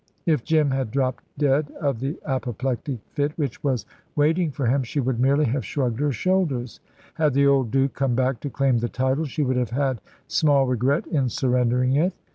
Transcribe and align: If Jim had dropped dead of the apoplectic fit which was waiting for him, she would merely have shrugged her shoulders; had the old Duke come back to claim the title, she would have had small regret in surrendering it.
If 0.25 0.43
Jim 0.43 0.71
had 0.71 0.89
dropped 0.89 1.25
dead 1.37 1.69
of 1.79 1.99
the 1.99 2.19
apoplectic 2.25 3.01
fit 3.11 3.37
which 3.37 3.63
was 3.63 3.85
waiting 4.15 4.49
for 4.49 4.65
him, 4.65 4.81
she 4.81 4.99
would 4.99 5.19
merely 5.19 5.45
have 5.45 5.63
shrugged 5.63 5.99
her 5.99 6.11
shoulders; 6.11 6.79
had 7.13 7.35
the 7.35 7.45
old 7.45 7.69
Duke 7.69 7.93
come 7.93 8.15
back 8.15 8.39
to 8.39 8.49
claim 8.49 8.79
the 8.79 8.89
title, 8.89 9.25
she 9.25 9.43
would 9.43 9.57
have 9.57 9.69
had 9.69 10.01
small 10.27 10.65
regret 10.65 11.05
in 11.05 11.29
surrendering 11.29 11.95
it. 11.95 12.13